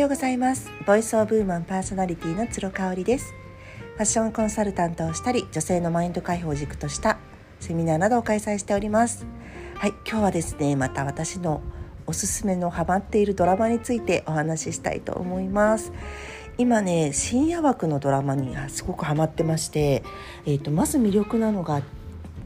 [0.00, 0.70] ようございます。
[0.86, 3.32] ボイスオブウーマンパーソナリティの鶴香織です。
[3.94, 7.16] ファッションコンサルタントをしたり女性のマインド解放軸とした
[7.60, 9.24] セミナーなどを開催しております。
[9.74, 11.62] はい今日はですねまた私の
[12.06, 15.92] おすすめのハマっているドラマについてお話ししたいと思います。
[16.58, 20.02] 今ね深夜枠のドラマにすごくハマってまして、
[20.44, 21.80] えーと、まず魅力なのが、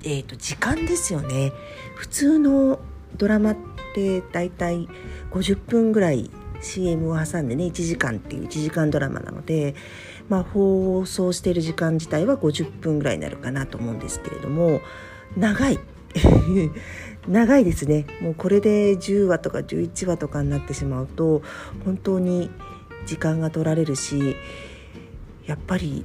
[0.05, 1.51] えーと、時間ですよね。
[1.97, 2.79] 普通の
[3.17, 3.57] ドラマっ
[3.93, 4.89] てだいたい
[5.33, 6.31] 50分ぐらい
[6.61, 9.75] CM を挟んでね1時間っていう1時間ドラマなので、
[10.29, 14.81] まあ、放送している時間自体は50分ぐらいになるかなと思うんですけれども
[15.37, 15.79] 長い。
[17.29, 18.07] 長いですね。
[18.21, 21.43] もうこれで10話とか11話とかになってしまうと
[21.85, 22.51] 本当に
[23.07, 24.37] 時間が取られるし
[25.47, 26.05] やっぱり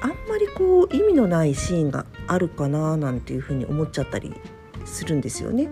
[0.00, 4.34] あんまりこう意味のないシーンがあるかななんていうふうに思っちゃったり
[4.86, 5.68] するんですよね。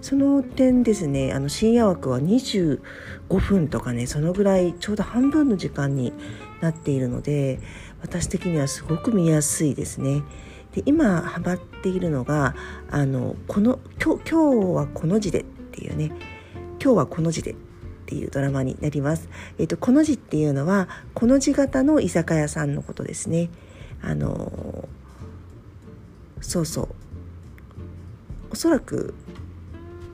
[0.00, 2.80] その点ですねあの深夜枠は25
[3.38, 6.12] 分とかねそのぐらいちょうど半分の時間に
[6.60, 7.60] なっているので
[8.00, 10.22] 私的にはすごく見やすいですね。
[10.72, 12.54] で今ハマっているのが
[12.90, 16.12] あのこの今日今日はこの字でっていうね
[16.82, 17.54] 今日はこの字でっ
[18.06, 19.28] ていうドラマになります。
[19.58, 23.50] えっ、とこの字っていうのはこの字型の居酒屋さんのことですね。
[24.00, 24.88] あの
[26.40, 26.88] そうそう
[28.58, 29.14] そらく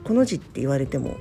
[0.03, 1.17] この字って言われても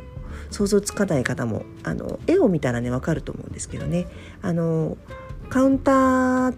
[0.51, 4.07] 想像つかない方もあの絵を見たらね分かると思うんですけどね
[4.43, 4.99] あの
[5.49, 6.55] カウンター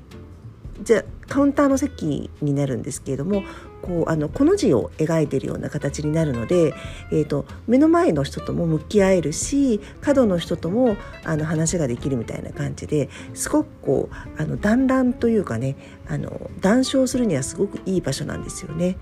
[0.82, 3.42] じゃカウンターの席になるんですけれども
[3.80, 6.74] こうあのこの字を描いているような形になるので、
[7.12, 15.76] えーと、目の前の人とも向き合えるし角の人ともあの話ができるみたいな感じですごくこうあの団らんというかね
[16.08, 18.96] あの談笑するにはすごくいい場所なんですよね。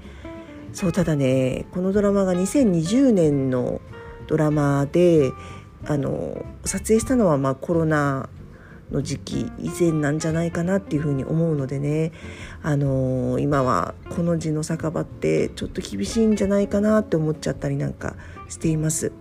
[0.75, 3.80] そうただねこのドラマが2020年の
[4.27, 5.33] ドラマで
[5.86, 8.28] あの撮影したのはまあコロナ
[8.91, 12.12] の時期以前なんじゃないかなっていうふうに思うのでね、
[12.62, 18.15] あの、今はこの字の酒場ってちょっと厳しいんじゃないかなって思っちゃったりなんか
[18.48, 19.12] しています。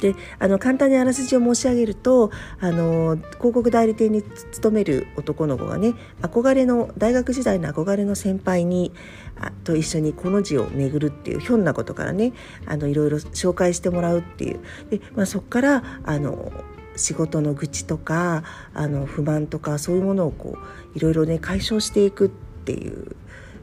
[0.00, 8.92] であの簡単にあらすじを申し上げるとあの広告代理店に勤める男の子がね憧れの大学時代の憧れの先輩に
[9.40, 12.32] あと一緒にこの字を巡るっていうひょんなことからね
[12.66, 14.60] あのいろいろ紹介してもらうっていう。
[14.90, 16.52] で、まあ、そこからあの
[16.96, 18.42] 仕事の愚痴とか
[18.74, 20.58] あの不満とかそういうものをこ
[20.94, 23.16] ういろいろね解消していくっていう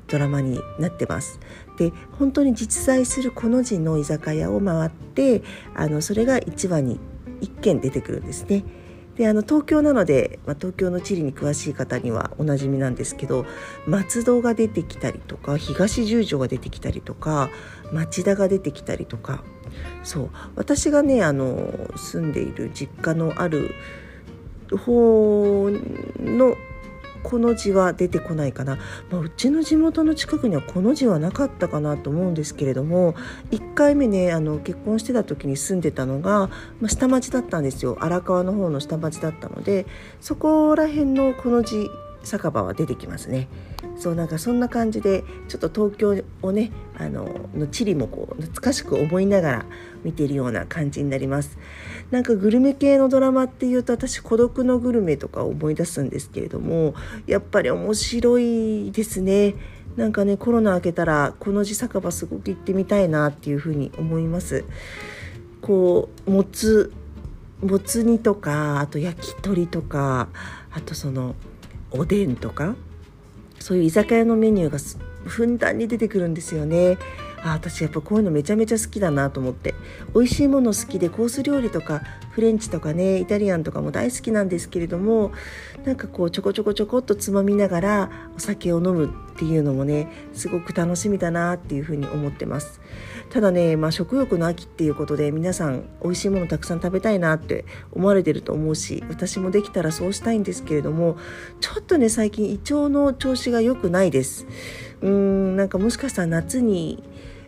[0.08, 1.40] ドラマになってます。
[1.78, 5.44] で本当に実在するこの字の居酒屋を回って
[5.76, 7.00] あのそれが1話に
[7.42, 8.64] 1件出てくるんですね。
[9.16, 13.46] であの東京なので、まあ、東京の地理に詳しい方にはおなじみなんですけど
[13.88, 17.50] 松戸が出てきたりとか東十条が出てきたりとか
[17.94, 19.44] 町田が出てきたりとか
[20.04, 23.74] そう私がねあの住んでいる実家のある
[24.86, 25.70] 方
[26.20, 26.58] の
[27.26, 28.78] この字は出てこないかな、
[29.10, 33.16] まあ、うちの地元の近くにはこの字はなかったかなと思うんですけれども
[33.50, 36.50] 1回目ねあの結婚してた時に住んでたのが、
[36.80, 37.98] まあ、下町だったんですよ。
[38.00, 39.88] 荒川の方の下町だったので
[40.22, 41.90] そこら辺のこの字
[42.26, 43.48] 酒場は出てきますね。
[43.98, 49.66] そうなんかそんな感じでちょっと東京をねあのの地理もこう懐かしく思いながら
[50.04, 51.58] 見てるような感じになります。
[52.12, 56.94] なんかグルメ系のドラマっていうと私孤独のグルメとか思い出すんですけれども
[57.26, 59.56] やっぱり面白いですね。
[59.96, 64.66] なんかねコロナ明けたらこの地酒場すごく行ってみたいなっていうふうに思います。
[65.62, 66.92] こうもつ
[67.64, 70.28] もつ煮とかあと焼き鳥とか
[70.72, 71.36] あとその
[71.98, 72.76] おでんとか
[73.60, 74.78] そういう居酒屋のメニューが
[75.26, 76.98] ふんだんに出てくるんですよね。
[77.46, 79.76] あ私やっぱこういうのめちゃめちゃ好きだなと思って
[80.16, 82.02] 美味しいもの好きでコース料理とか
[82.32, 85.32] フレンチとかねイタリアンとかも大好きなんですけれども
[85.84, 92.80] なんかこうちょこちょこちょこっとつまみながらお酒を飲むっていうのもねすごく楽しみだなっていうふうに思ってます
[93.30, 101.18] ただね、まあ、食欲の秋っていうことで皆さん美味しいものたくさん食べたいなって思われてると思うし私もできたらそうしたいんですけれども
[101.60, 104.48] ちょっとね最近胃腸の調子が良くないです
[105.02, 107.04] うーんなんかもしかしたら夏に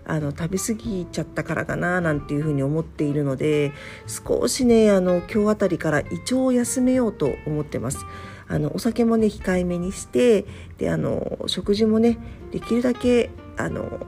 [0.05, 3.71] あの食べ過ぎちゃったからかななんていうふうに思っているので
[4.07, 7.99] 少しねあの今日あたりから胃腸を休めようと思ってます。
[8.49, 10.45] あのお酒もね控えめにして
[10.77, 12.17] であの食事もね
[12.51, 13.99] できるだけあの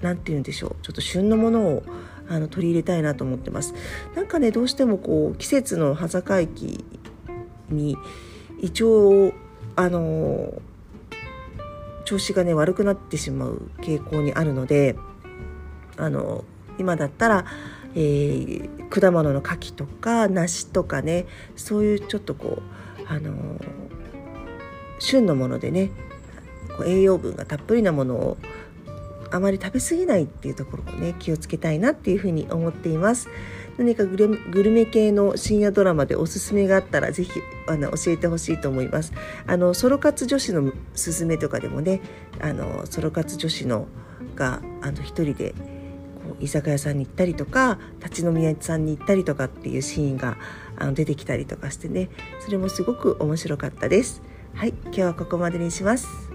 [0.00, 1.82] 何て言うんでしょうちょっと旬のものを
[2.28, 3.74] あの取り入れたいなと思ってます。
[4.14, 6.84] なんかねどうしてもこう季節の端境期
[7.70, 7.96] に
[8.60, 9.32] 胃腸を
[9.74, 10.62] あの
[12.04, 14.96] 調子がね悪くなってしまう傾向にあるので
[15.96, 16.44] あの
[16.78, 17.44] 今だったら
[17.94, 21.26] えー、果物の柿とか梨とかね
[21.56, 22.62] そういうちょっとこう
[23.10, 23.60] あの、
[25.00, 25.90] 旬のものでね
[26.86, 28.38] 栄養分がたっぷりなものを
[29.32, 33.28] あまり食べ過ぎないっていうところをね気をつけたいなっていうふうに思っています。
[33.78, 39.12] 何かグルメ系の深夜ドラマでおすすめがあったらぜひあの教えてほしいと思います。
[39.46, 42.00] あのソロ活女子のすすめとかでもね
[42.40, 43.86] あのソロ活女子の
[44.34, 45.54] があの一人で
[46.40, 50.36] 居酒屋さんに行ったりとか立ち飲み屋さんに行ったりとかっていうシーンが
[50.76, 52.08] あの出てきたりとかしてね
[52.40, 54.22] それもすごく面白かったです。
[54.54, 56.29] はい今日はここまでにします。